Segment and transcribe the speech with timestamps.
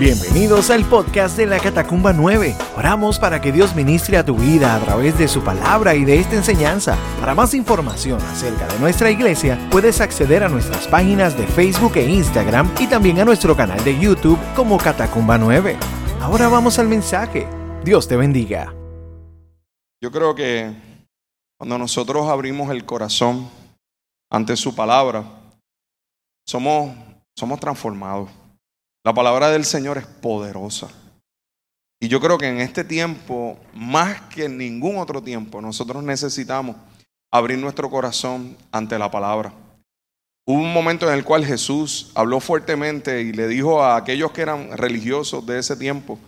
[0.00, 2.56] Bienvenidos al podcast de la Catacumba 9.
[2.76, 6.18] Oramos para que Dios ministre a tu vida a través de su palabra y de
[6.18, 6.98] esta enseñanza.
[7.20, 12.10] Para más información acerca de nuestra iglesia, puedes acceder a nuestras páginas de Facebook e
[12.10, 15.76] Instagram y también a nuestro canal de YouTube como Catacumba 9.
[16.20, 17.46] Ahora vamos al mensaje.
[17.84, 18.74] Dios te bendiga.
[20.02, 20.72] Yo creo que
[21.56, 23.48] cuando nosotros abrimos el corazón
[24.28, 25.24] ante su palabra,
[26.44, 26.90] somos,
[27.36, 28.28] somos transformados.
[29.04, 30.88] La palabra del Señor es poderosa.
[32.00, 36.76] Y yo creo que en este tiempo, más que en ningún otro tiempo, nosotros necesitamos
[37.30, 39.52] abrir nuestro corazón ante la palabra.
[40.46, 44.42] Hubo un momento en el cual Jesús habló fuertemente y le dijo a aquellos que
[44.42, 46.18] eran religiosos de ese tiempo,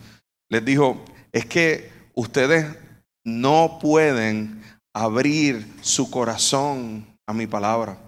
[0.51, 1.03] les dijo,
[1.33, 2.67] es que ustedes
[3.25, 4.63] no pueden
[4.95, 7.99] abrir su corazón a mi palabra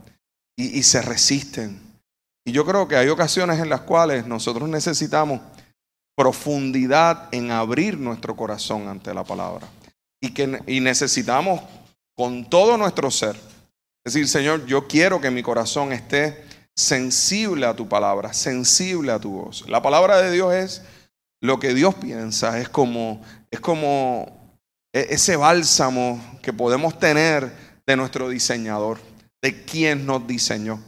[0.56, 1.87] y, y se resisten.
[2.48, 5.42] Y yo creo que hay ocasiones en las cuales nosotros necesitamos
[6.16, 9.68] profundidad en abrir nuestro corazón ante la palabra.
[10.18, 11.60] Y, que, y necesitamos
[12.16, 13.36] con todo nuestro ser
[14.02, 16.42] decir, Señor, yo quiero que mi corazón esté
[16.74, 19.68] sensible a tu palabra, sensible a tu voz.
[19.68, 20.82] La palabra de Dios es
[21.42, 24.56] lo que Dios piensa, es como, es como
[24.94, 27.52] e, ese bálsamo que podemos tener
[27.86, 28.98] de nuestro diseñador,
[29.42, 30.82] de quien nos diseñó.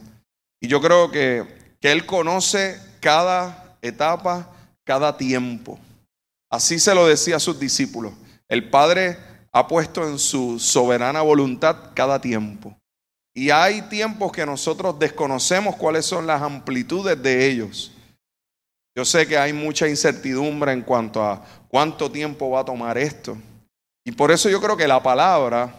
[0.61, 4.47] Y yo creo que, que Él conoce cada etapa,
[4.85, 5.79] cada tiempo.
[6.49, 8.13] Así se lo decía a sus discípulos.
[8.47, 9.17] El Padre
[9.51, 12.77] ha puesto en su soberana voluntad cada tiempo.
[13.33, 17.91] Y hay tiempos que nosotros desconocemos cuáles son las amplitudes de ellos.
[18.95, 23.37] Yo sé que hay mucha incertidumbre en cuanto a cuánto tiempo va a tomar esto.
[24.05, 25.73] Y por eso yo creo que la palabra,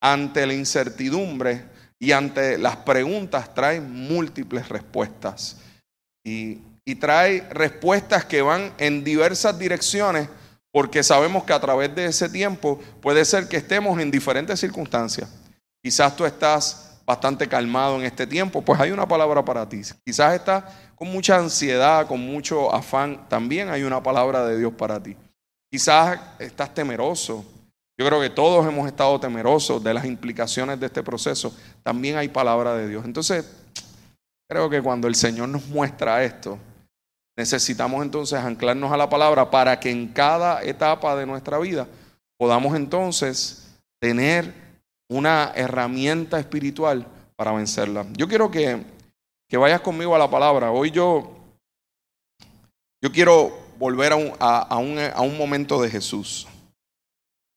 [0.00, 1.64] ante la incertidumbre,
[2.02, 5.58] y ante las preguntas trae múltiples respuestas.
[6.26, 6.60] Y,
[6.98, 10.28] trae respuestas que van en diversas direcciones
[10.72, 15.30] porque sabemos que a través de ese tiempo puede ser que estemos en diferentes circunstancias.
[15.80, 19.82] Quizás tú estás bastante calmado en este tiempo, pues hay una palabra para ti.
[20.04, 20.64] Quizás estás
[20.96, 25.16] con mucha ansiedad, con mucho afán, también hay una palabra de Dios para ti.
[25.70, 27.44] Quizás estás temeroso,
[28.02, 31.54] yo creo que todos hemos estado temerosos de las implicaciones de este proceso.
[31.84, 33.04] También hay palabra de Dios.
[33.04, 33.48] Entonces,
[34.48, 36.58] creo que cuando el Señor nos muestra esto,
[37.36, 41.86] necesitamos entonces anclarnos a la palabra para que en cada etapa de nuestra vida
[42.36, 43.68] podamos entonces
[44.00, 44.52] tener
[45.08, 48.04] una herramienta espiritual para vencerla.
[48.14, 48.82] Yo quiero que,
[49.48, 50.72] que vayas conmigo a la palabra.
[50.72, 51.36] Hoy yo,
[53.00, 56.48] yo quiero volver a un, a un, a un momento de Jesús.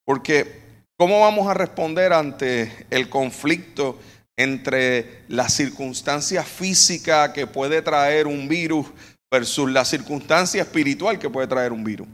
[0.06, 0.62] Porque
[0.98, 4.00] ¿cómo vamos a responder ante el conflicto
[4.38, 8.88] entre la circunstancia física que puede traer un virus
[9.32, 12.08] versus la circunstancia espiritual que puede traer un virus?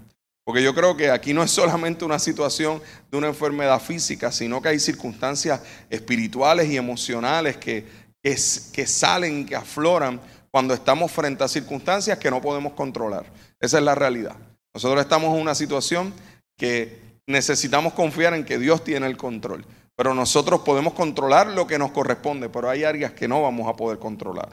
[0.43, 2.81] Porque yo creo que aquí no es solamente una situación
[3.11, 7.85] de una enfermedad física, sino que hay circunstancias espirituales y emocionales que,
[8.23, 8.35] que,
[8.73, 10.19] que salen, que afloran
[10.49, 13.25] cuando estamos frente a circunstancias que no podemos controlar.
[13.59, 14.35] Esa es la realidad.
[14.73, 16.13] Nosotros estamos en una situación
[16.57, 19.65] que necesitamos confiar en que Dios tiene el control.
[19.95, 23.75] Pero nosotros podemos controlar lo que nos corresponde, pero hay áreas que no vamos a
[23.75, 24.49] poder controlar.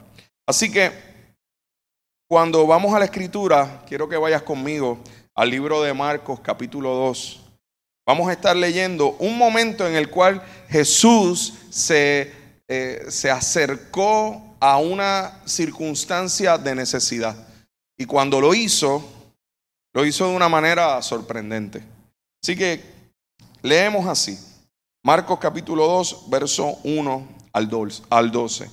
[0.47, 0.91] Así que
[2.27, 4.99] cuando vamos a la escritura, quiero que vayas conmigo
[5.35, 7.41] al libro de Marcos capítulo 2.
[8.05, 12.31] Vamos a estar leyendo un momento en el cual Jesús se,
[12.67, 17.35] eh, se acercó a una circunstancia de necesidad.
[17.97, 19.03] Y cuando lo hizo,
[19.93, 21.83] lo hizo de una manera sorprendente.
[22.41, 22.83] Así que
[23.61, 24.37] leemos así.
[25.03, 28.69] Marcos capítulo 2, verso 1 al 12.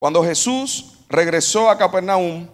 [0.00, 2.46] Cuando Jesús regresó a Capernaum,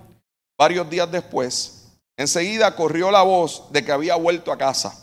[0.59, 4.97] varios días después, enseguida corrió la voz de que había vuelto a casa.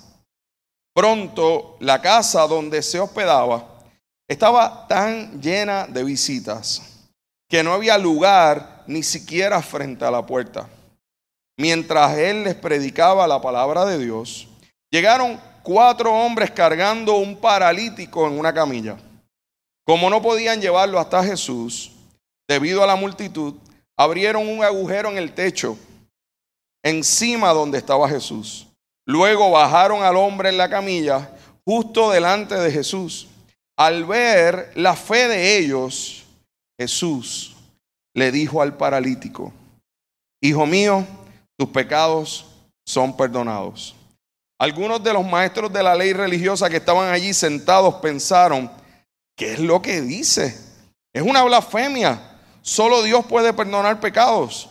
[0.93, 3.67] Pronto la casa donde se hospedaba
[4.27, 6.81] estaba tan llena de visitas
[7.49, 10.67] que no había lugar ni siquiera frente a la puerta.
[11.57, 14.47] Mientras él les predicaba la palabra de Dios,
[14.91, 18.97] Llegaron cuatro hombres cargando un paralítico en una camilla.
[19.85, 21.91] Como no podían llevarlo hasta Jesús,
[22.47, 23.55] debido a la multitud,
[23.97, 25.77] abrieron un agujero en el techo,
[26.83, 28.67] encima donde estaba Jesús.
[29.05, 31.31] Luego bajaron al hombre en la camilla,
[31.65, 33.27] justo delante de Jesús.
[33.77, 36.23] Al ver la fe de ellos,
[36.79, 37.55] Jesús
[38.13, 39.53] le dijo al paralítico,
[40.41, 41.05] Hijo mío,
[41.57, 42.45] tus pecados
[42.85, 43.95] son perdonados.
[44.59, 48.71] Algunos de los maestros de la ley religiosa que estaban allí sentados pensaron,
[49.35, 50.57] ¿qué es lo que dice?
[51.13, 52.19] Es una blasfemia.
[52.61, 54.69] Solo Dios puede perdonar pecados.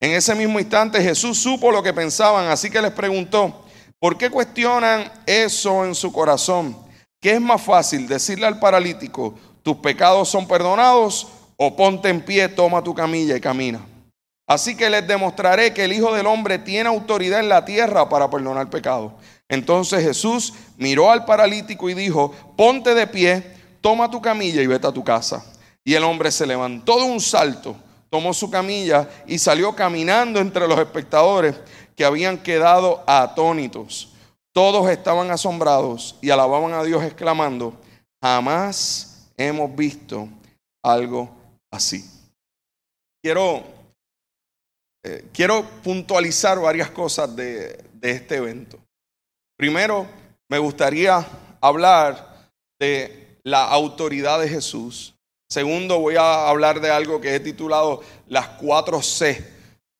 [0.00, 3.64] En ese mismo instante Jesús supo lo que pensaban, así que les preguntó,
[4.00, 6.76] ¿por qué cuestionan eso en su corazón?
[7.20, 12.48] ¿Qué es más fácil decirle al paralítico, tus pecados son perdonados, o ponte en pie,
[12.48, 13.84] toma tu camilla y camina?
[14.48, 18.30] Así que les demostraré que el Hijo del Hombre tiene autoridad en la tierra para
[18.30, 19.12] perdonar pecados.
[19.46, 23.44] Entonces Jesús miró al paralítico y dijo, ponte de pie,
[23.82, 25.44] toma tu camilla y vete a tu casa.
[25.84, 27.76] Y el hombre se levantó de un salto,
[28.08, 31.54] tomó su camilla y salió caminando entre los espectadores
[31.94, 34.14] que habían quedado atónitos.
[34.52, 37.74] Todos estaban asombrados y alababan a Dios exclamando,
[38.22, 40.26] jamás hemos visto
[40.82, 41.28] algo
[41.70, 42.02] así.
[43.22, 43.62] Quiero,
[45.08, 48.78] eh, quiero puntualizar varias cosas de, este evento.
[49.56, 50.06] Primero,
[50.50, 51.26] me gustaría
[51.62, 55.14] hablar de la autoridad de Jesús.
[55.48, 59.50] Segundo, voy a hablar de algo que he titulado las cuatro C,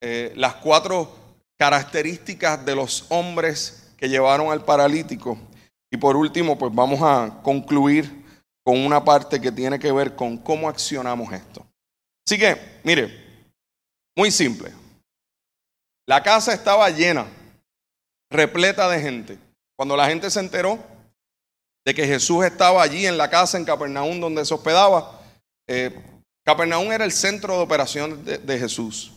[0.03, 1.11] eh, las cuatro
[1.57, 5.39] características de los hombres que llevaron al paralítico.
[5.91, 8.25] Y por último, pues vamos a concluir
[8.63, 11.67] con una parte que tiene que ver con cómo accionamos esto.
[12.27, 13.11] Así que, mire,
[14.15, 14.78] muy simple.
[16.09, 17.27] La casa estaba llena,
[18.31, 19.39] repleta de gente.
[19.77, 20.79] Cuando la gente se enteró
[21.85, 25.21] de que Jesús estaba allí en la casa en Capernaum donde se hospedaba,
[25.67, 25.95] eh,
[26.47, 29.13] Capernaum era el centro de operación de, Jesús.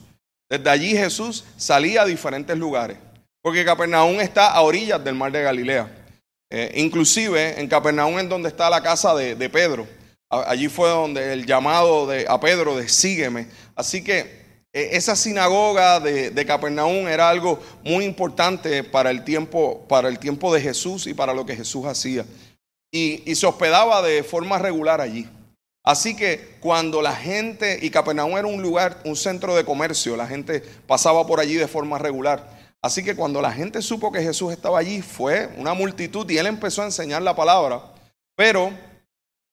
[0.50, 2.98] Desde allí Jesús salía a diferentes lugares,
[3.42, 5.90] porque Capernaum está a orillas del mar de Galilea.
[6.50, 9.88] Eh, inclusive en Capernaum es donde está la casa de, Pedro.
[10.30, 13.48] Allí fue donde el llamado de, a Pedro de sígueme.
[13.78, 14.41] Así que
[14.74, 20.62] esa sinagoga de, Capernaum era algo muy importante para el, tiempo, para el tiempo de
[20.62, 22.26] Jesús y para lo que Jesús hacía.
[22.92, 25.28] Y, y, se hospedaba de forma regular allí.
[25.84, 30.28] Así que cuando la gente, y Capernaum era un lugar, un centro de comercio, la
[30.28, 32.62] gente pasaba por allí de forma regular.
[32.82, 36.48] Así que cuando la gente supo que Jesús estaba allí, fue una multitud y él
[36.48, 37.94] empezó a enseñar la palabra.
[38.36, 38.72] Pero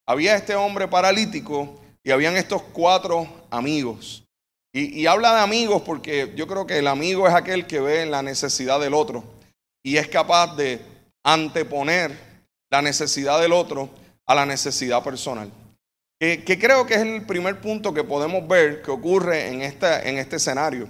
[0.06, 4.24] había este hombre paralítico y habían estos cuatro amigos.
[4.72, 8.22] Y, habla de amigos porque yo creo que el amigo es aquel que ve la
[8.22, 9.24] necesidad del otro
[9.82, 10.80] y es capaz de
[11.24, 12.12] anteponer
[12.70, 13.88] la necesidad del otro
[14.26, 15.50] a la necesidad personal.
[16.20, 20.36] Que, creo que es el primer punto que podemos ver que ocurre en, en este
[20.36, 20.88] escenario.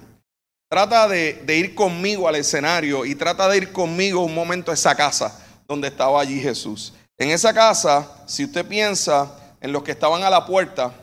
[0.69, 4.73] Trata de, de, ir conmigo al escenario y trata de ir conmigo un momento a
[4.73, 6.93] esa casa donde estaba allí Jesús.
[7.17, 10.93] En esa casa, si usted piensa en los que estaban a la puerta,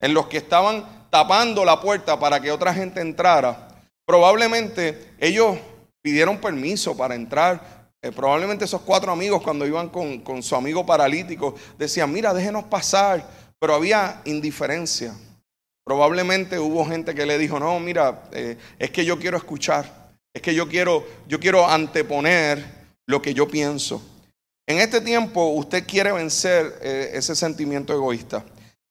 [0.00, 3.68] en los que estaban tapando la puerta para que otra gente entrara,
[4.06, 5.58] probablemente ellos
[6.00, 7.80] pidieron permiso para entrar.
[8.02, 13.28] Eh, probablemente esos cuatro amigos cuando iban con, su amigo paralítico decían, mira, déjenos pasar,
[13.58, 15.14] pero había indiferencia.
[15.84, 20.40] Probablemente hubo gente que le dijo, no, mira, eh, es que yo quiero escuchar, es
[20.40, 22.64] que yo quiero, yo quiero anteponer
[23.06, 24.00] lo que yo pienso.
[24.66, 28.44] En este tiempo usted quiere vencer eh, ese sentimiento egoísta.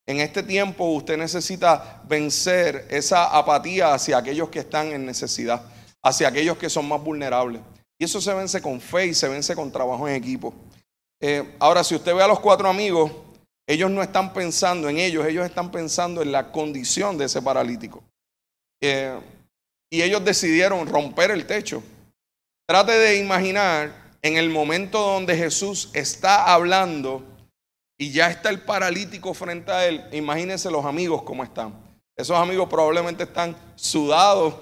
[0.09, 5.61] En este tiempo usted necesita vencer esa apatía hacia aquellos que están en necesidad,
[6.01, 7.61] hacia aquellos que son más vulnerables.
[7.95, 10.51] Y eso se vence con fe y se vence con trabajo en equipo.
[11.21, 13.11] Eh, ahora, si usted ve a los cuatro amigos,
[13.67, 18.03] ellos no están pensando en ellos, ellos están pensando en la condición de ese paralítico.
[18.81, 19.15] Eh,
[19.91, 21.83] y ellos decidieron romper el techo.
[22.67, 27.23] Trate de imaginar en el momento donde Jesús está hablando
[28.01, 31.73] y ya está el paralítico frente a él, imagínense los amigos cómo están.
[32.15, 34.55] Esos amigos probablemente están sudados,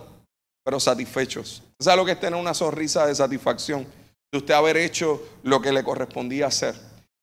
[0.65, 1.61] pero satisfechos.
[1.79, 3.85] ¿Sabe lo que es tener una sonrisa de satisfacción?
[4.31, 6.75] De usted haber hecho lo que le correspondía hacer.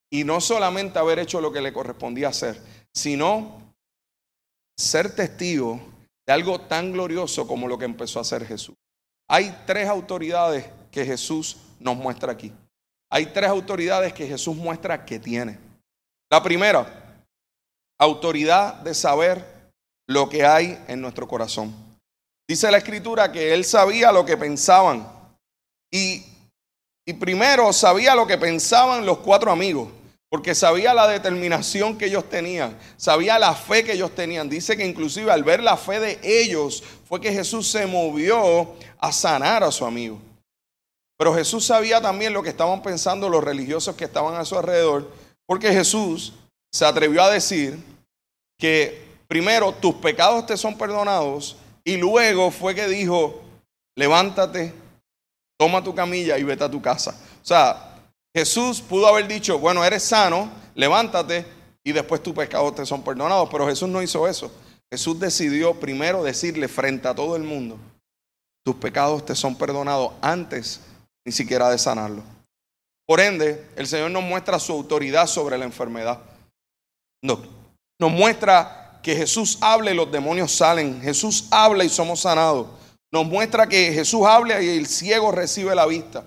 [0.08, 2.60] Y no solamente haber hecho lo que le correspondía hacer,
[2.92, 3.74] sino
[4.78, 5.80] ser testigo
[6.24, 8.76] de algo tan glorioso como lo que empezó a hacer Jesús.
[9.28, 12.52] Hay tres autoridades que Jesús nos muestra aquí.
[13.10, 15.63] Hay tres autoridades que Jesús muestra que tiene.
[16.34, 16.84] La primera,
[17.96, 19.70] autoridad de saber
[20.08, 21.72] lo que hay en nuestro corazón.
[22.48, 25.08] Dice la escritura que él sabía lo que pensaban.
[25.92, 26.24] Y,
[27.20, 29.90] primero sabía lo que pensaban los cuatro amigos,
[30.28, 34.48] porque sabía la determinación que ellos tenían, sabía la fe que ellos tenían.
[34.48, 39.12] Dice que inclusive al ver la fe de ellos fue que Jesús se movió a
[39.12, 40.18] sanar a su amigo.
[41.16, 45.22] Pero Jesús sabía también lo que estaban pensando los religiosos que estaban a su alrededor
[45.46, 46.32] porque Jesús
[46.72, 47.78] se atrevió a decir
[48.58, 53.42] que primero tus pecados te son perdonados y luego fue que dijo,
[53.96, 54.72] levántate,
[55.58, 57.18] toma tu camilla y vete a tu casa.
[57.42, 58.00] O sea,
[58.34, 61.46] Jesús pudo haber dicho, bueno, eres sano, levántate
[61.84, 64.50] y después tus pecados te son perdonados, pero Jesús no hizo eso.
[64.90, 67.78] Jesús decidió primero decirle frente a todo el mundo,
[68.64, 70.80] tus pecados te son perdonados antes
[71.24, 72.22] ni siquiera de sanarlo.
[73.06, 76.20] Por ende, el Señor nos muestra su autoridad sobre la enfermedad.
[77.22, 77.40] No,
[77.98, 81.00] nos muestra que Jesús habla y los demonios salen.
[81.02, 82.66] Jesús habla y somos sanados.
[83.12, 86.24] Nos muestra que Jesús habla y el ciego recibe la vista.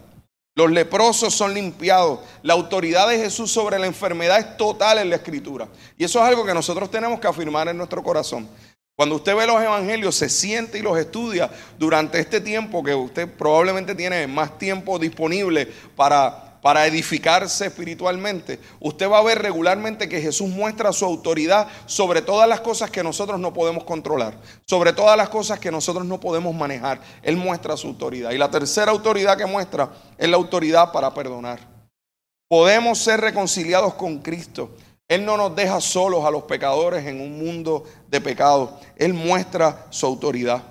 [0.55, 2.19] Los leprosos son limpiados.
[2.43, 5.67] La autoridad de Jesús sobre la enfermedad es total en la escritura.
[5.97, 8.47] Y eso es algo que nosotros tenemos que afirmar en nuestro corazón.
[8.95, 13.31] Cuando usted ve los evangelios, se siente y los estudia durante este tiempo que usted
[13.31, 20.21] probablemente tiene más tiempo disponible para para edificarse espiritualmente, usted va a ver regularmente que
[20.21, 25.15] Jesús muestra su autoridad sobre todas las cosas que nosotros no podemos controlar, sobre todas
[25.17, 26.99] las cosas que nosotros no podemos manejar.
[27.21, 28.31] Él muestra su autoridad.
[28.31, 31.59] Y la tercera autoridad que muestra es la autoridad para perdonar.
[32.47, 34.71] Podemos ser reconciliados con Cristo.
[35.07, 38.79] Él no nos deja solos a los pecadores en un mundo de pecado.
[38.95, 40.63] Él muestra su autoridad.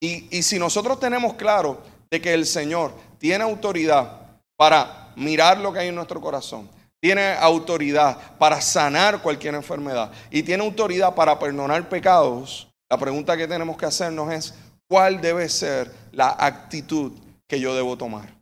[0.00, 1.78] Y, y si nosotros tenemos claro
[2.10, 4.19] de que el Señor tiene autoridad
[4.60, 6.68] para mirar lo que hay en nuestro corazón.
[7.00, 10.12] Tiene autoridad para sanar cualquier enfermedad.
[10.30, 12.68] Y tiene autoridad para perdonar pecados.
[12.90, 14.52] La pregunta que tenemos que hacernos es,
[14.86, 17.12] ¿cuál debe ser la actitud
[17.48, 18.38] que yo debo tomar?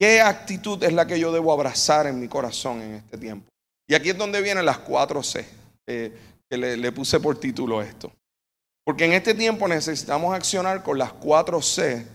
[0.00, 3.50] ¿Qué actitud es la que yo debo abrazar en mi corazón en este tiempo?
[3.86, 5.46] Y aquí es donde vienen las cuatro C,
[5.86, 6.12] que
[6.56, 8.10] le, le puse por título esto.
[8.86, 12.06] Porque en este tiempo necesitamos accionar con las cuatro C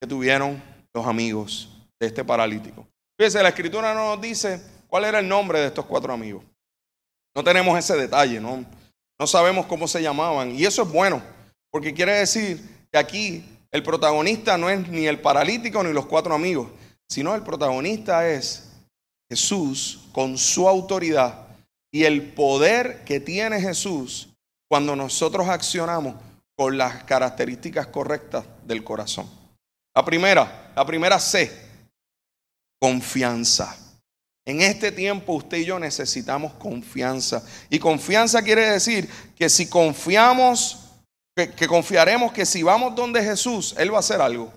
[0.00, 0.62] que tuvieron
[0.94, 1.71] los amigos
[2.06, 2.86] este paralítico.
[3.18, 6.44] Fíjese, la escritura no nos dice cuál era el nombre de estos cuatro amigos.
[7.34, 8.64] No tenemos ese detalle, ¿no?
[9.18, 10.52] No sabemos cómo se llamaban.
[10.52, 11.22] Y eso es bueno,
[11.70, 16.34] porque quiere decir que aquí el protagonista no es ni el paralítico ni los cuatro
[16.34, 16.68] amigos,
[17.08, 18.70] sino el protagonista es
[19.30, 21.46] Jesús con su autoridad
[21.90, 24.28] y el poder que tiene Jesús
[24.68, 26.16] cuando nosotros accionamos
[26.56, 29.28] con las características correctas del corazón.
[29.94, 31.50] La primera, la primera C,
[32.82, 33.76] confianza.
[34.44, 37.40] En este tiempo usted y yo necesitamos confianza.
[37.70, 40.80] Y confianza quiere decir que si confiamos,
[41.36, 44.52] que, confiaremos que si vamos donde Jesús, Él va a hacer algo.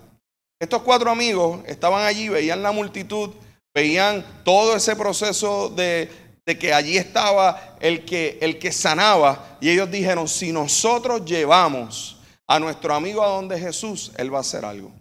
[0.59, 3.29] Estos cuatro amigos estaban allí, veían la multitud,
[3.75, 6.09] veían todo ese proceso de,
[6.47, 9.59] de que allí estaba el que, el que sanaba.
[9.61, 12.17] Y ellos dijeron, si nosotros llevamos
[12.47, 14.91] a nuestro amigo a donde Jesús, Él va a hacer algo.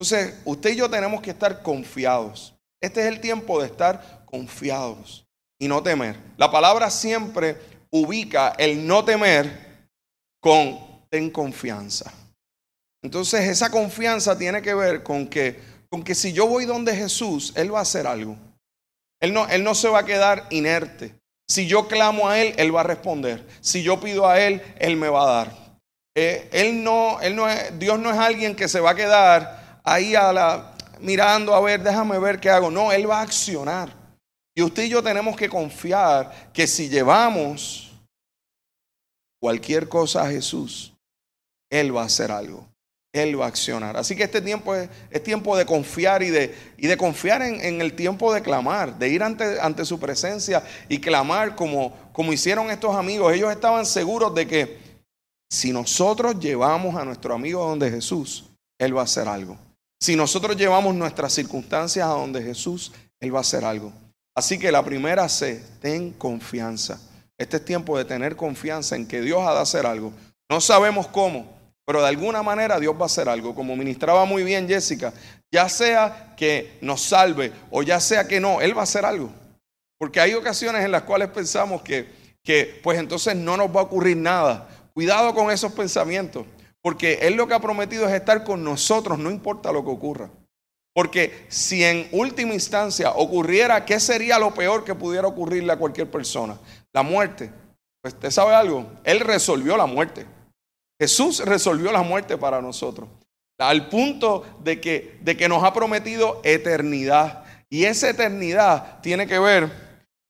[0.00, 2.54] Entonces, usted y yo tenemos que estar confiados.
[2.82, 5.24] Este es el tiempo de estar confiados
[5.58, 6.16] y no temer.
[6.36, 7.56] La palabra siempre
[7.90, 9.86] ubica el no temer
[10.40, 12.12] con ten confianza.
[13.02, 17.52] Entonces esa confianza tiene que ver con que, con que si yo voy donde Jesús,
[17.54, 18.36] Él va a hacer algo.
[19.20, 21.14] Él no, él no se va a quedar inerte.
[21.48, 23.46] Si yo clamo a Él, Él va a responder.
[23.60, 25.62] Si yo pido a Él, Él me va a dar.
[26.14, 29.80] Eh, él no, él no es, Dios no es alguien que se va a quedar
[29.82, 30.71] ahí a la,
[31.02, 32.70] mirando a ver, déjame ver qué hago.
[32.70, 34.02] No, Él va a accionar.
[34.54, 37.90] Y usted y yo tenemos que confiar que si llevamos
[39.40, 40.92] cualquier cosa a Jesús,
[41.70, 42.68] Él va a hacer algo.
[43.12, 43.96] Él va a accionar.
[43.96, 44.88] Así que este tiempo es,
[45.22, 49.84] tiempo de confiar y de, confiar en, el tiempo de clamar, de ir ante, ante
[49.84, 53.34] su presencia y clamar como, como hicieron estos amigos.
[53.34, 54.78] Ellos estaban seguros de que
[55.50, 58.46] si nosotros llevamos a nuestro amigo donde Jesús,
[58.78, 59.58] Él va a hacer algo.
[60.02, 62.90] Si nosotros llevamos nuestras circunstancias a donde Jesús,
[63.20, 63.92] Él va a hacer algo.
[64.34, 67.00] Así que la primera C, ten confianza.
[67.38, 70.12] Este es tiempo de tener confianza en que Dios ha de hacer algo.
[70.50, 71.46] No sabemos cómo,
[71.86, 73.54] pero de alguna manera Dios va a hacer algo.
[73.54, 75.12] Como ministraba muy bien Jessica,
[75.52, 79.30] ya sea que nos salve o ya sea que no, Él va a hacer algo.
[79.98, 82.08] Porque hay ocasiones en las cuales pensamos que,
[82.42, 84.68] que pues entonces no nos va a ocurrir nada.
[84.94, 86.44] Cuidado con esos pensamientos.
[86.82, 90.30] Porque Él lo que ha prometido es estar con nosotros, no importa lo que ocurra.
[90.94, 96.10] Porque si en última instancia ocurriera, ¿qué sería lo peor que pudiera ocurrirle a cualquier
[96.10, 96.58] persona?
[96.92, 97.50] La muerte.
[98.02, 100.26] Pues usted sabe algo, Él resolvió la muerte.
[101.00, 103.08] Jesús resolvió la muerte para nosotros.
[103.58, 107.44] Al punto de que, de que nos ha prometido eternidad.
[107.70, 109.70] Y esa eternidad tiene que ver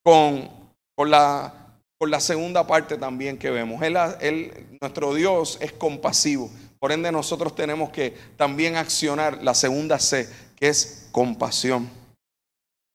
[0.05, 0.51] con,
[0.95, 1.62] con la
[2.03, 3.81] por la segunda parte también que vemos.
[3.81, 6.51] Él, nuestro Dios es compasivo.
[6.81, 11.89] Por ende nosotros tenemos que también accionar la segunda C, que es compasión.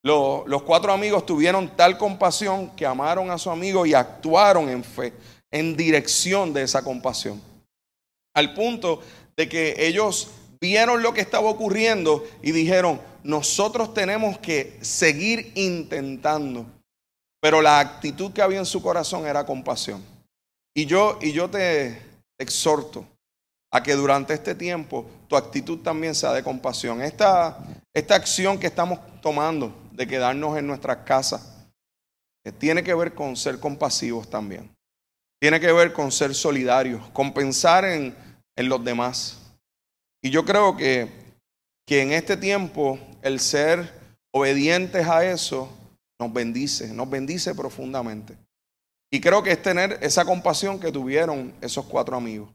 [0.03, 5.13] los cuatro amigos tuvieron tal compasión que amaron a su amigo y actuaron en fe,
[5.51, 7.41] en dirección de esa compasión.
[8.35, 9.01] Al punto
[9.37, 16.65] de que ellos vieron lo que estaba ocurriendo y dijeron, nosotros tenemos que seguir intentando.
[17.39, 20.03] Pero la actitud que había en su corazón era compasión.
[20.75, 22.01] Y yo, y yo te
[22.37, 23.05] exhorto
[23.71, 27.01] a que durante este tiempo tu actitud también sea de compasión.
[27.01, 27.57] Esta,
[27.93, 31.67] esta acción que estamos tomando de quedarnos en nuestras casas
[32.45, 34.69] eh, tiene que ver con ser compasivos también.
[35.39, 38.15] Tiene que ver con ser solidarios, con pensar en,
[38.55, 39.37] en los demás.
[40.23, 41.09] Y yo creo que,
[41.85, 43.93] que en este tiempo el ser
[44.31, 45.69] obedientes a eso
[46.19, 48.35] nos bendice, nos bendice profundamente.
[49.11, 52.49] Y creo que es tener esa compasión que tuvieron esos cuatro amigos.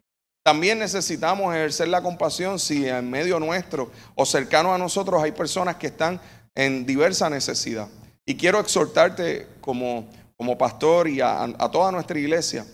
[0.45, 5.77] También necesitamos ejercer la compasión si en medio nuestro o cercano a nosotros hay personas
[5.77, 6.21] que están
[6.55, 7.89] en diversa necesidad.
[8.27, 12.67] Y quiero exhortarte como, como pastor y a, toda nuestra iglesia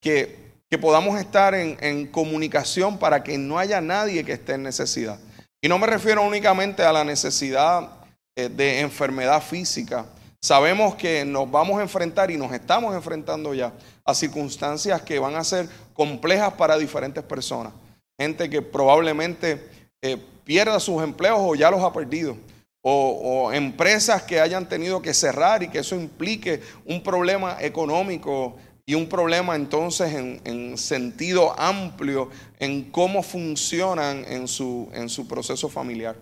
[0.00, 5.18] que, que podamos estar en, comunicación para que no haya nadie que esté en necesidad.
[5.62, 7.90] Y no me refiero únicamente a la necesidad
[8.36, 10.04] eh, de enfermedad física,
[10.44, 13.72] Sabemos que nos vamos a enfrentar y nos estamos enfrentando ya
[14.04, 17.72] a circunstancias que van a ser complejas para diferentes personas.
[18.20, 19.66] Gente que probablemente
[20.02, 22.36] eh, pierda sus empleos o ya los ha perdido.
[22.82, 28.96] O, empresas que hayan tenido que cerrar y que eso implique un problema económico y
[28.96, 36.16] un problema entonces en, sentido amplio en cómo funcionan en su, en su proceso familiar.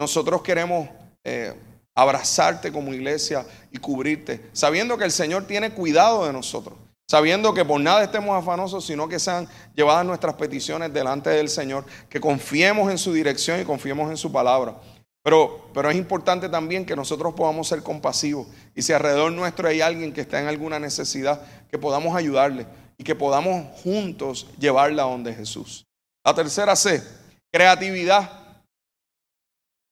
[0.00, 0.88] Nosotros queremos
[1.22, 1.54] eh,
[1.96, 7.64] abrazarte como iglesia y cubrirte, sabiendo que el Señor tiene cuidado de nosotros, sabiendo que
[7.64, 12.90] por nada estemos afanosos, sino que sean llevadas nuestras peticiones delante del Señor, que confiemos
[12.90, 14.76] en su dirección y confiemos en su palabra.
[15.22, 19.80] Pero, pero es importante también que nosotros podamos ser compasivos y si alrededor nuestro hay
[19.80, 22.66] alguien que está en alguna necesidad, que podamos ayudarle
[22.98, 25.84] y que podamos juntos llevarla donde Jesús.
[26.24, 27.02] La tercera C,
[27.50, 28.45] creatividad.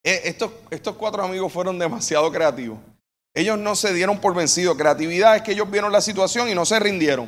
[0.05, 2.77] Eh, estos, estos cuatro amigos fueron demasiado creativos.
[3.33, 4.77] Ellos no se dieron por vencidos.
[4.77, 7.27] Creatividad es que ellos vieron la situación y no se rindieron.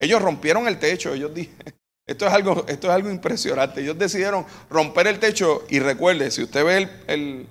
[0.00, 1.12] Ellos rompieron el techo.
[1.12, 1.74] Ellos dijeron,
[2.06, 3.82] esto es algo, esto es algo impresionante.
[3.82, 7.46] Ellos decidieron romper el techo y recuerde, si usted ve el, el,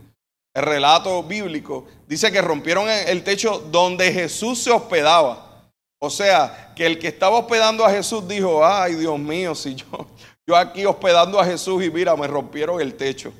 [0.56, 5.70] relato bíblico, dice que rompieron el techo donde Jesús se hospedaba.
[6.00, 9.86] O sea, que el que estaba hospedando a Jesús dijo, ay Dios mío, si yo,
[10.48, 13.32] yo aquí hospedando a Jesús y mira, me rompieron el techo.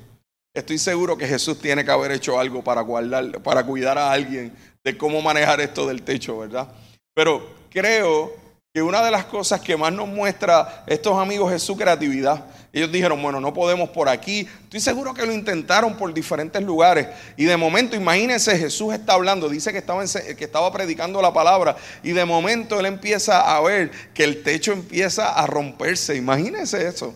[0.58, 4.52] Estoy seguro que Jesús tiene que haber hecho algo para, guardar, para cuidar a alguien
[4.82, 6.66] de cómo manejar esto del techo, ¿verdad?
[7.14, 8.34] Pero creo
[8.74, 12.44] que una de las cosas que más nos muestra estos amigos es su creatividad.
[12.72, 14.48] Ellos dijeron, bueno, no podemos por aquí.
[14.64, 17.06] Estoy seguro que lo intentaron por diferentes lugares.
[17.36, 21.76] Y de momento, imagínense, Jesús está hablando, dice que estaba, que estaba predicando la palabra.
[22.02, 26.16] Y de momento él empieza a ver que el techo empieza a romperse.
[26.16, 27.14] Imagínense eso.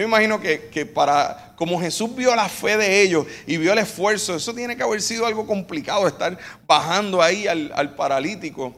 [0.00, 4.34] Yo imagino que, para, como Jesús vio la fe de ellos y vio el esfuerzo,
[4.34, 8.74] eso tiene que haber sido algo complicado, estar bajando ahí al, paralítico.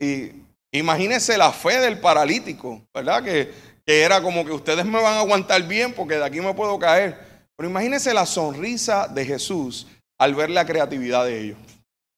[0.00, 0.30] Y
[0.72, 3.22] imagínense la fe del paralítico, ¿verdad?
[3.22, 3.52] Que,
[3.84, 7.18] era como que ustedes me van a aguantar bien porque de aquí me puedo caer.
[7.54, 9.86] Pero imagínense la sonrisa de Jesús
[10.18, 11.58] al ver la creatividad de ellos.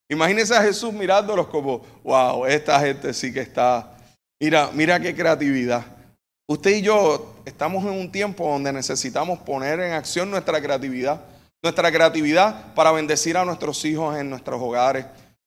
[0.08, 3.96] Imagínense a Jesús mirándolos como, wow, esta gente sí que está,
[4.38, 5.93] mira, mira qué creatividad.
[6.46, 11.22] Usted y yo estamos en un tiempo donde necesitamos poner en acción nuestra creatividad.
[11.62, 15.06] Nuestra creatividad para bendecir a nuestros hijos en nuestros hogares,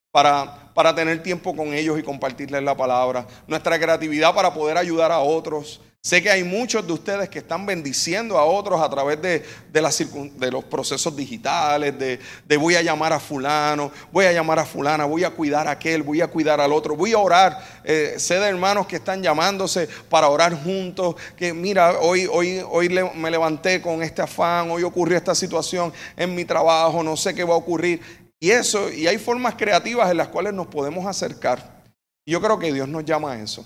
[0.10, 3.28] para, para tener tiempo con ellos y compartirles la palabra.
[3.46, 5.82] Nuestra creatividad para poder ayudar a otros.
[6.08, 9.44] Sé que hay muchos de ustedes que están bendiciendo a otros a través de,
[9.74, 15.04] de, los procesos digitales, de, voy a llamar a fulano, voy a llamar a fulana,
[15.04, 17.62] voy a cuidar a aquel, voy a cuidar al otro, voy a orar.
[17.84, 22.88] Eh, sé de hermanos que están llamándose para orar juntos, que mira, hoy, hoy, hoy
[23.14, 27.44] me levanté con este afán, hoy ocurrió esta situación en mi trabajo, no sé qué
[27.44, 28.00] va a ocurrir.
[28.40, 31.84] Y eso, y hay formas creativas en las cuales nos podemos acercar.
[32.26, 33.66] Yo creo que Dios nos llama a eso.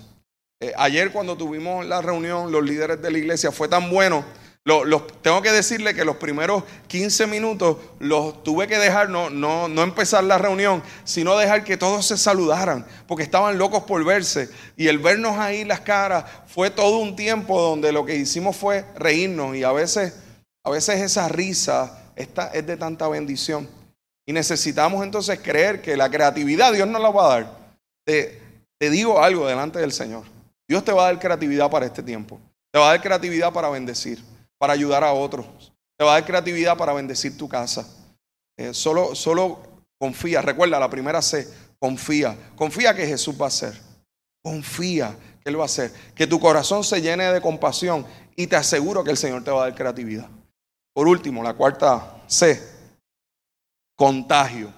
[0.62, 4.24] Eh, ayer cuando tuvimos la reunión, los líderes de la iglesia, fue tan bueno.
[5.24, 9.82] tengo que decirle que los primeros 15 minutos los tuve que dejar, no, no, no
[9.82, 14.50] empezar la reunión, sino dejar que todos se saludaran, porque estaban locos por verse.
[14.78, 18.86] Y el vernos ahí las caras fue todo un tiempo donde lo que hicimos fue
[18.95, 19.56] reírnos.
[19.56, 20.13] Y a veces,
[20.63, 23.67] a veces esa risa es de tanta bendición.
[24.28, 27.58] Y necesitamos entonces creer que la creatividad Dios nos la va a dar.
[28.06, 30.40] te digo algo delante del Señor.
[30.71, 32.39] Dios te va a dar creatividad para este tiempo.
[32.71, 34.23] Te va a dar creatividad para bendecir,
[34.57, 35.45] para ayudar a otros.
[35.97, 37.86] Te va a dar creatividad para bendecir tu casa.
[38.57, 39.60] Eh, solo, solo
[39.99, 40.41] confía.
[40.41, 41.45] Recuerda la primera C.
[41.77, 42.38] Confía.
[42.55, 43.77] Confía que Jesús va a hacer.
[44.41, 45.91] Confía que Él va a hacer.
[46.15, 48.05] Que tu corazón se llene de compasión
[48.38, 50.29] y te aseguro que el Señor te va a dar creatividad.
[50.93, 52.57] Por último, la cuarta C.
[53.97, 54.71] Contagio.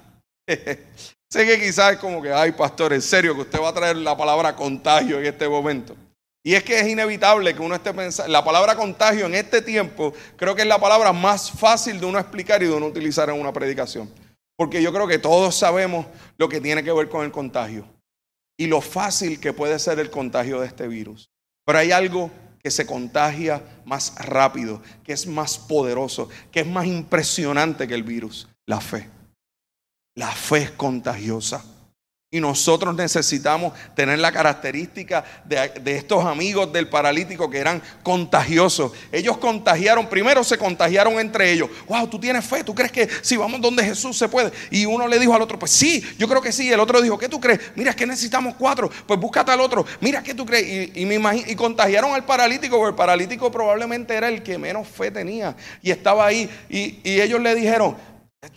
[1.34, 3.96] Sé que quizás es como que, ay, pastor, en serio que usted va a traer
[3.96, 5.96] la palabra contagio en este momento.
[6.44, 10.14] Y es que es inevitable que uno esté pensando, la palabra contagio en este tiempo
[10.38, 13.42] creo que es la palabra más fácil de uno explicar y de uno utilizar en
[13.42, 14.12] una predicación.
[14.56, 16.06] Porque yo creo que todos sabemos
[16.38, 17.88] lo que tiene que ver con el contagio
[18.56, 21.32] y lo fácil que puede ser el contagio de este virus.
[21.66, 22.30] Pero hay algo
[22.62, 28.04] que se contagia más rápido, que es más poderoso, que es más impresionante que el
[28.04, 29.10] virus, la fe.
[30.16, 31.64] La fe es contagiosa.
[32.34, 38.92] Y nosotros necesitamos tener la característica de, estos amigos del paralítico que eran contagiosos.
[39.12, 41.70] Ellos contagiaron, primero se contagiaron entre ellos.
[41.88, 44.52] Wow, tú tienes fe, tú crees que si vamos donde Jesús se puede.
[44.72, 46.72] Y uno le dijo al otro, pues sí, yo creo que sí.
[46.72, 47.60] El otro dijo, ¿qué tú crees?
[47.76, 48.90] Mira, es que necesitamos cuatro.
[49.06, 49.86] Pues búscate al otro.
[50.02, 50.92] Mira, ¿qué tú crees?
[50.96, 55.12] Y, me y contagiaron al paralítico, porque el paralítico probablemente era el que menos fe
[55.12, 55.56] tenía.
[55.84, 56.50] Y estaba ahí.
[56.68, 57.96] y ellos le dijeron,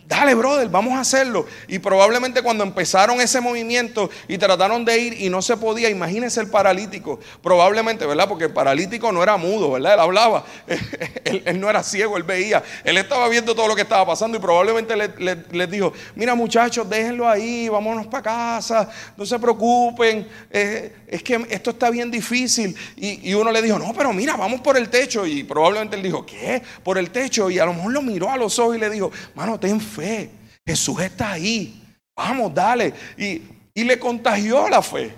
[0.05, 1.45] Dale, brother, vamos a hacerlo.
[1.67, 6.41] Y probablemente cuando empezaron ese movimiento y trataron de ir y no se podía, imagínense
[6.41, 8.27] el paralítico, probablemente, ¿verdad?
[8.27, 9.93] Porque el paralítico no era mudo, ¿verdad?
[9.93, 10.43] Él hablaba,
[11.23, 14.41] él, no era ciego, él veía, él estaba viendo todo lo que estaba pasando y
[14.41, 21.23] probablemente les dijo, mira muchachos, déjenlo ahí, vámonos para casa, no se preocupen, eh, es
[21.23, 22.75] que esto está bien difícil.
[22.97, 25.25] Y, y uno le dijo, no, pero mira, vamos por el techo.
[25.25, 26.61] Y probablemente él dijo, ¿qué?
[26.83, 27.49] Por el techo.
[27.49, 30.29] Y a lo mejor lo miró a los ojos y le dijo, mano, ten fe.
[30.65, 31.81] Jesús está ahí.
[32.15, 32.93] Vamos, dale.
[33.17, 33.41] Y,
[33.83, 35.13] le contagió la fe.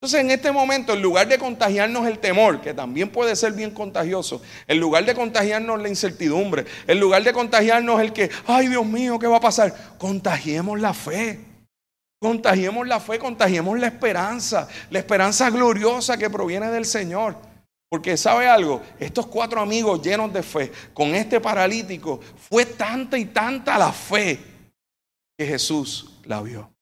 [0.00, 3.70] Entonces en este momento, en lugar de contagiarnos el temor, que también puede ser bien
[3.70, 8.84] contagioso, en lugar de contagiarnos la incertidumbre, en lugar de contagiarnos el que, ay Dios
[8.84, 9.72] mío, ¿qué va a pasar?
[9.98, 11.38] Contagiemos la fe.
[12.18, 17.51] Contagiemos la fe, contagiemos la esperanza, la esperanza gloriosa que proviene del Señor.
[17.92, 23.26] Porque sabe algo, estos cuatro amigos llenos de fe, con este paralítico, fue tanta y
[23.26, 24.40] tanta la fe
[25.36, 26.72] que Jesús la vio.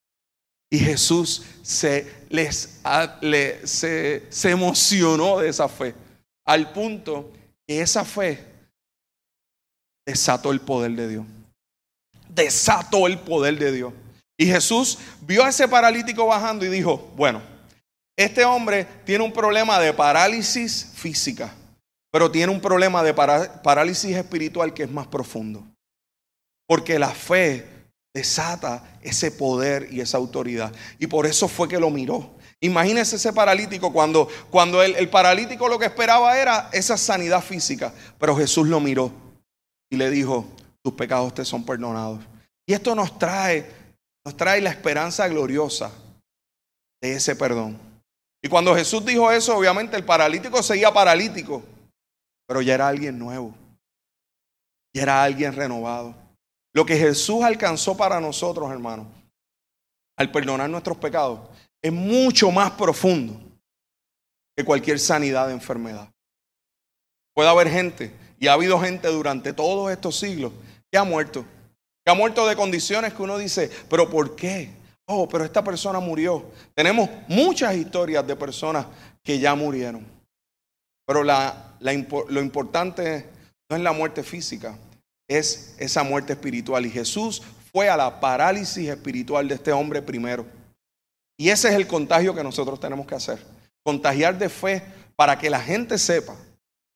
[0.69, 2.79] Y Jesús se, les,
[3.65, 5.93] se, se emocionó de esa fe,
[6.45, 7.29] al punto
[7.67, 8.45] que esa fe
[10.05, 11.25] desató el poder de Dios.
[12.29, 13.93] Desató el poder de Dios.
[14.37, 17.50] Y Jesús vio a ese paralítico bajando y dijo, bueno,
[18.21, 21.53] este hombre tiene un problema de parálisis física,
[22.11, 25.65] pero tiene un problema de parálisis espiritual que es más profundo.
[26.67, 27.67] Porque la fe
[28.13, 30.73] desata ese poder y esa autoridad.
[30.99, 32.35] Y por eso fue que lo miró.
[32.59, 37.93] Imagínese ese paralítico cuando, cuando el, el paralítico lo que esperaba era esa sanidad física,
[38.19, 39.11] pero Jesús lo miró
[39.89, 40.45] y le dijo,
[40.83, 42.19] tus pecados te son perdonados.
[42.67, 43.69] Y esto nos trae,
[44.23, 45.91] nos trae la esperanza gloriosa
[47.01, 47.90] de ese perdón.
[48.41, 51.63] Y cuando Jesús dijo eso, obviamente el paralítico seguía paralítico,
[52.47, 53.53] pero ya era alguien nuevo,
[54.93, 56.15] ya era alguien renovado.
[56.73, 59.07] Lo que Jesús alcanzó para nosotros, hermanos,
[60.17, 61.39] al perdonar nuestros pecados,
[61.81, 63.39] es mucho más profundo
[64.55, 66.09] que cualquier sanidad de enfermedad.
[67.33, 70.51] Puede haber gente, y ha habido gente durante todos estos siglos,
[70.91, 71.45] que ha muerto,
[72.03, 74.80] que ha muerto de condiciones que uno dice, pero ¿por qué?
[75.07, 76.45] Oh, pero esta persona murió.
[76.73, 78.85] Tenemos muchas historias de personas
[79.23, 80.05] que ya murieron.
[81.05, 83.25] Pero lo importante
[83.69, 84.77] no es la muerte física,
[85.27, 86.85] es esa muerte espiritual.
[86.85, 90.45] Y Jesús fue a la parálisis espiritual de este hombre primero.
[91.37, 93.43] Y ese es el contagio que nosotros tenemos que hacer.
[93.83, 94.83] Contagiar de fe
[95.15, 96.35] para que la gente sepa,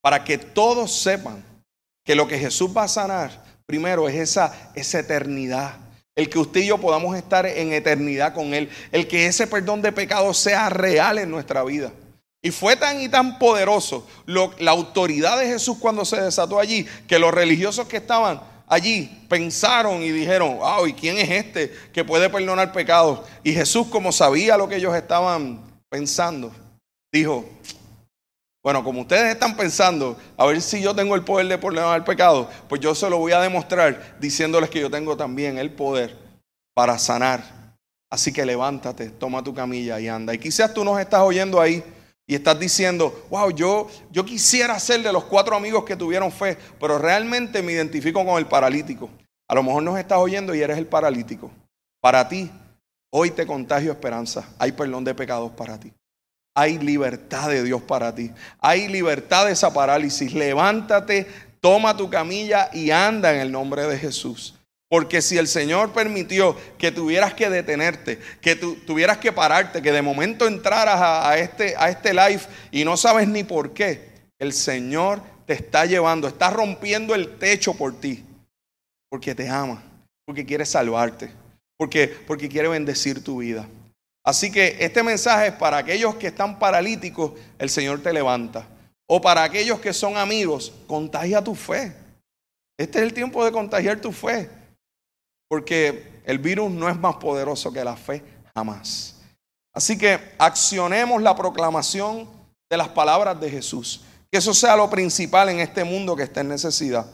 [0.01, 1.43] para que todos sepan
[2.03, 5.84] que lo que Jesús va a sanar primero es esa, esa eternidad
[6.15, 8.69] el que usted y yo podamos estar en eternidad con Él.
[8.91, 11.91] El que ese perdón de pecados sea real en nuestra vida.
[12.41, 17.17] Y fue tan y tan poderoso la autoridad de Jesús cuando se desató allí, que
[17.17, 22.29] los religiosos que estaban allí pensaron y dijeron, wow, ¿y quién es este que puede
[22.29, 23.21] perdonar pecados?
[23.43, 26.51] Y Jesús, como sabía lo que ellos estaban pensando,
[27.11, 27.45] dijo,
[28.65, 32.03] bueno, como ustedes están pensando, a ver si yo tengo el poder de perdonar el
[32.03, 36.17] pecado, pues yo se lo voy a demostrar diciéndoles que yo tengo también el poder
[36.73, 37.43] para sanar.
[38.09, 40.33] Así que levántate, toma tu camilla y anda.
[40.33, 41.83] Y quizás tú nos estás oyendo ahí
[42.25, 46.57] y estás diciendo, wow, yo, yo quisiera ser de los cuatro amigos que tuvieron fe,
[46.79, 49.11] pero realmente me identifico con el paralítico.
[49.47, 51.51] A lo mejor nos estás oyendo y eres el paralítico.
[52.01, 52.49] Para ti,
[53.11, 54.49] hoy te contagio esperanza.
[54.57, 55.93] Hay perdón de pecados para ti.
[56.55, 58.31] Hay libertad de Dios para ti.
[58.61, 60.33] Hay libertad de esa parálisis.
[60.33, 61.27] Levántate,
[61.59, 64.55] toma tu camilla y anda en el nombre de Jesús.
[64.87, 70.01] Porque si el Señor permitió que tuvieras que detenerte, que tuvieras que pararte, que de
[70.01, 72.41] momento entraras a, este, a este live
[72.71, 77.73] y no sabes ni por qué, el Señor te está llevando, está rompiendo el techo
[77.73, 78.23] por ti.
[79.09, 79.83] Porque te ama,
[80.25, 81.31] porque quiere salvarte,
[81.77, 83.67] porque, porque quiere bendecir tu vida.
[84.25, 88.67] Así que este mensaje es para aquellos que están paralíticos, el Señor te levanta.
[89.05, 91.95] O para aquellos que son amigos, contagia tu fe.
[92.75, 94.49] Este es el tiempo de contagiar tu fe.
[95.47, 98.23] Porque el virus no es más poderoso que la fe,
[98.55, 99.15] jamás.
[99.71, 102.27] Así que accionemos la proclamación
[102.67, 104.01] de las palabras de Jesús.
[104.31, 107.05] Que eso sea lo principal en este mundo que está en necesidad.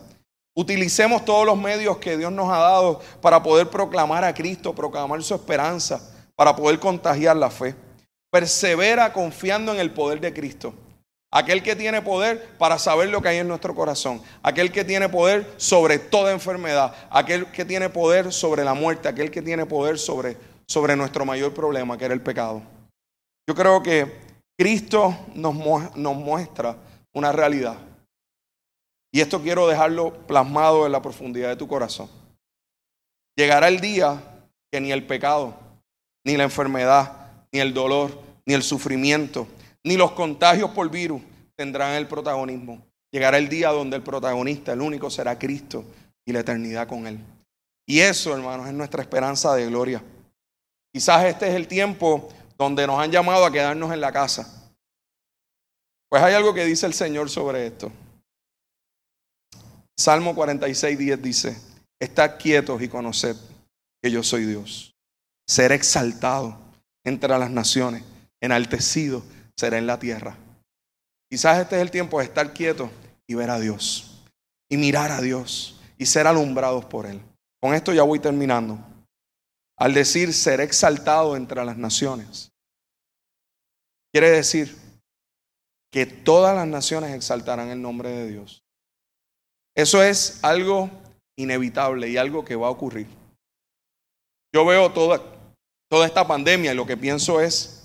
[0.55, 5.21] Utilicemos todos los medios que Dios nos ha dado para poder proclamar a Cristo, proclamar
[5.23, 6.01] su esperanza,
[6.41, 7.75] para poder contagiar la fe.
[8.31, 10.73] Persevera confiando en el poder de Cristo.
[11.31, 14.19] Aquel que tiene poder para saber lo que hay en nuestro corazón.
[14.41, 16.95] Aquel que tiene poder sobre toda enfermedad.
[17.11, 19.07] Aquel que tiene poder sobre la muerte.
[19.07, 20.35] Aquel que tiene poder sobre,
[20.67, 22.63] sobre nuestro mayor problema, que era el pecado.
[23.47, 24.11] Yo creo que
[24.57, 25.55] Cristo nos,
[25.95, 26.75] nos muestra
[27.13, 27.77] una realidad.
[29.13, 32.09] Y esto quiero dejarlo plasmado en la profundidad de tu corazón.
[33.37, 34.19] Llegará el día
[34.71, 35.69] que ni el pecado,
[36.23, 39.47] ni la enfermedad, ni el dolor, ni el sufrimiento,
[39.83, 41.21] ni los contagios por virus
[41.55, 42.85] tendrán el protagonismo.
[43.11, 45.83] Llegará el día donde el protagonista, el único, será Cristo
[46.25, 47.19] y la eternidad con Él.
[47.85, 50.01] Y eso, hermanos, es nuestra esperanza de gloria.
[50.93, 54.71] Quizás este es el tiempo donde nos han llamado a quedarnos en la casa.
[56.09, 57.91] Pues hay algo que dice el Señor sobre esto.
[59.97, 61.57] Salmo 46, 10 dice,
[61.99, 63.35] estad quietos y conoced
[64.01, 64.90] que yo soy Dios.
[65.51, 66.57] Ser exaltado
[67.03, 68.05] entre las naciones,
[68.39, 69.21] enaltecido
[69.57, 70.37] será en la tierra.
[71.29, 72.89] Quizás este es el tiempo de estar quietos
[73.27, 74.23] y ver a Dios,
[74.69, 77.21] y mirar a Dios, y ser alumbrados por Él.
[77.59, 78.79] Con esto ya voy terminando.
[79.75, 82.53] Al decir ser exaltado entre las naciones,
[84.13, 84.73] quiere decir
[85.91, 88.63] que todas las naciones exaltarán el nombre de Dios.
[89.75, 90.89] Eso es algo
[91.35, 93.07] inevitable y algo que va a ocurrir.
[94.53, 95.40] Yo veo toda,
[95.91, 97.83] toda esta pandemia y lo que pienso es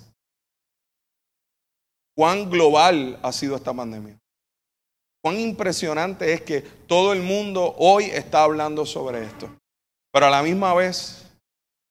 [2.16, 4.16] cuán global ha sido esta pandemia.
[5.22, 9.50] Cuán impresionante es que todo el mundo hoy está hablando sobre esto.
[10.12, 11.26] Pero a la misma vez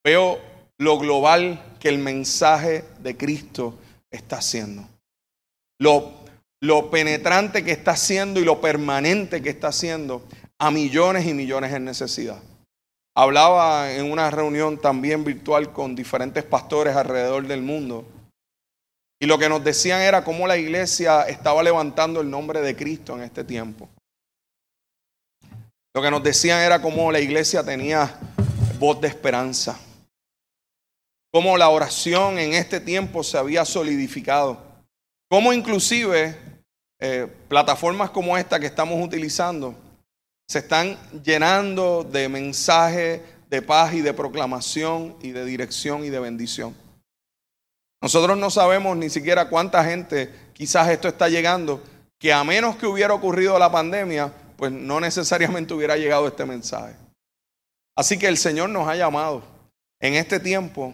[0.05, 0.39] veo
[0.77, 3.77] lo global que el mensaje de Cristo
[4.09, 4.87] está haciendo.
[5.79, 6.25] Lo
[6.65, 10.23] lo penetrante que está haciendo y lo permanente que está haciendo
[10.57, 12.41] a millones y millones en necesidad.
[13.17, 18.05] Hablaba en una reunión también virtual con diferentes pastores alrededor del mundo.
[19.21, 23.15] Y lo que nos decían era cómo la iglesia estaba levantando el nombre de Cristo
[23.15, 23.87] en este tiempo.
[25.93, 28.19] Lo que nos decían era cómo la iglesia tenía
[28.77, 29.79] voz de esperanza.
[31.31, 34.61] Cómo la oración en este tiempo se había solidificado.
[35.29, 36.37] Cómo inclusive
[36.99, 39.73] eh, plataformas como esta que estamos utilizando
[40.47, 46.19] se están llenando de mensajes de paz y de proclamación y de dirección y de
[46.19, 46.75] bendición.
[48.01, 51.81] Nosotros no sabemos ni siquiera cuánta gente quizás esto está llegando,
[52.19, 56.95] que a menos que hubiera ocurrido la pandemia, pues no necesariamente hubiera llegado este mensaje.
[57.95, 59.43] Así que el Señor nos ha llamado
[59.99, 60.93] en este tiempo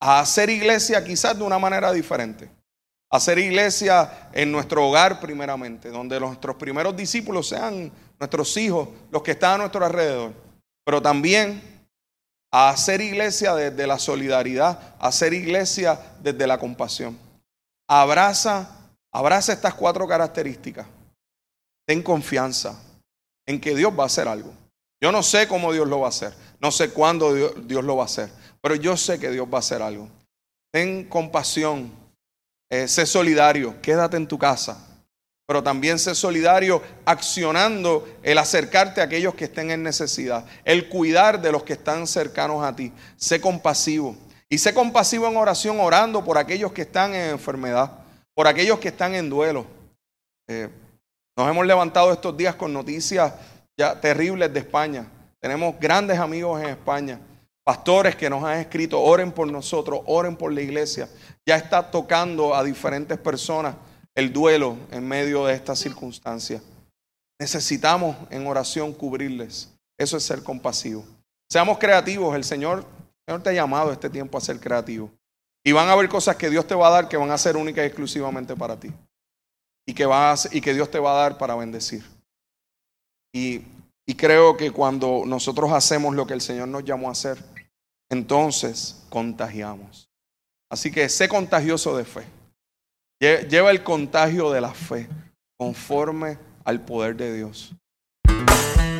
[0.00, 2.57] a hacer iglesia quizás de una manera diferente
[3.10, 9.32] hacer iglesia en nuestro hogar primeramente, donde nuestros primeros discípulos sean nuestros hijos, los que
[9.32, 10.32] están a nuestro alrededor,
[10.84, 11.62] pero también
[12.50, 17.18] a hacer iglesia desde la solidaridad, a hacer iglesia desde la compasión.
[17.88, 20.86] Abraza, abraza estas cuatro características.
[21.86, 22.78] Ten confianza
[23.46, 24.52] en que Dios va a hacer algo.
[25.00, 27.96] Yo no sé cómo Dios lo va a hacer, no sé cuándo Dios, Dios lo
[27.96, 30.08] va a hacer, pero yo sé que Dios va a hacer algo.
[30.72, 31.92] Ten compasión
[32.70, 34.84] eh, sé solidario, quédate en tu casa.
[35.46, 41.40] Pero también sé solidario accionando el acercarte a aquellos que estén en necesidad, el cuidar
[41.40, 42.92] de los que están cercanos a ti.
[43.16, 44.14] Sé compasivo.
[44.50, 47.90] Y sé compasivo en oración, orando por aquellos que están en enfermedad,
[48.34, 49.66] por aquellos que están en duelo.
[50.46, 50.68] Eh,
[51.34, 53.32] nos hemos levantado estos días con noticias
[53.76, 55.06] ya terribles de España.
[55.40, 57.20] Tenemos grandes amigos en España,
[57.64, 61.08] pastores que nos han escrito, oren por nosotros, oren por la iglesia
[61.48, 63.74] ya está tocando a diferentes personas
[64.14, 66.60] el duelo en medio de estas circunstancias.
[67.40, 69.72] Necesitamos en oración cubrirles.
[69.96, 71.06] Eso es ser compasivo.
[71.50, 72.36] Seamos creativos.
[72.36, 72.84] El Señor,
[73.24, 75.10] te ha llamado este tiempo a ser creativo.
[75.64, 77.56] Y van a haber cosas que Dios te va a dar que van a ser
[77.56, 78.92] únicas y exclusivamente para ti.
[79.86, 80.06] Y que,
[80.52, 82.04] y que Dios te va a dar para bendecir.
[83.32, 83.64] Y
[84.18, 87.42] creo que cuando nosotros hacemos lo que el Señor nos llamó a hacer,
[88.10, 90.07] entonces contagiamos.
[90.70, 92.24] Así que sé contagioso de fe.
[93.20, 95.08] Lleva el contagio de la fe
[95.56, 97.74] conforme al poder de Dios.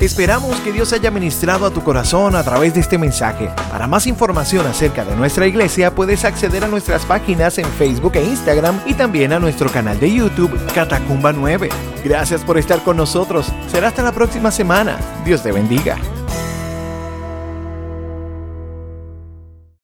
[0.00, 3.50] Esperamos que Dios haya ministrado a tu corazón a través de este mensaje.
[3.70, 8.24] Para más información acerca de nuestra iglesia puedes acceder a nuestras páginas en Facebook e
[8.24, 11.68] Instagram y también a nuestro canal de YouTube Catacumba 9.
[12.04, 13.52] Gracias por estar con nosotros.
[13.70, 14.98] Será hasta la próxima semana.
[15.24, 15.98] Dios te bendiga.